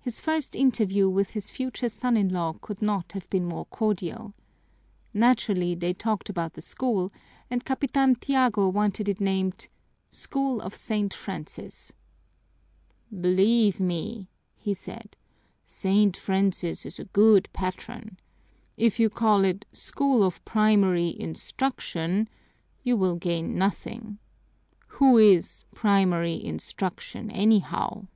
His 0.00 0.22
first 0.22 0.56
interview 0.56 1.06
with 1.10 1.28
his 1.32 1.50
future 1.50 1.90
son 1.90 2.16
in 2.16 2.30
law 2.30 2.54
could 2.62 2.80
not 2.80 3.12
have 3.12 3.28
been 3.28 3.44
more 3.44 3.66
cordial. 3.66 4.32
Naturally, 5.12 5.74
they 5.74 5.92
talked 5.92 6.30
about 6.30 6.54
the 6.54 6.62
school, 6.62 7.12
and 7.50 7.62
Capitan 7.62 8.14
Tiago 8.14 8.68
wanted 8.70 9.06
it 9.06 9.20
named 9.20 9.68
"School 10.08 10.62
of 10.62 10.74
St. 10.74 11.12
Francis." 11.12 11.92
"Believe 13.20 13.78
me," 13.80 14.30
he 14.56 14.72
said, 14.72 15.14
"St. 15.66 16.16
Francis 16.16 16.86
is 16.86 16.98
a 16.98 17.04
good 17.04 17.46
patron. 17.52 18.18
If 18.78 18.98
you 18.98 19.10
call 19.10 19.44
it 19.44 19.66
'School 19.74 20.22
of 20.24 20.42
Primary 20.46 21.14
Instruction,' 21.20 22.30
you 22.82 22.96
will 22.96 23.16
gain 23.16 23.58
nothing. 23.58 24.20
Who 24.86 25.18
is 25.18 25.64
Primary 25.70 26.42
Instruction, 26.42 27.30
anyhow?" 27.30 28.06